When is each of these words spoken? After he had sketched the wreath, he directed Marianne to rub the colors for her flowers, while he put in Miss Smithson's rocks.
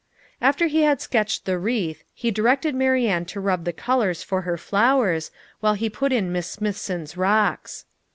After 0.41 0.65
he 0.65 0.81
had 0.81 0.99
sketched 0.99 1.45
the 1.45 1.59
wreath, 1.59 2.03
he 2.15 2.31
directed 2.31 2.73
Marianne 2.73 3.25
to 3.25 3.39
rub 3.39 3.65
the 3.65 3.71
colors 3.71 4.23
for 4.23 4.41
her 4.41 4.57
flowers, 4.57 5.29
while 5.59 5.75
he 5.75 5.91
put 5.91 6.11
in 6.11 6.31
Miss 6.31 6.47
Smithson's 6.49 7.15
rocks. 7.15 7.85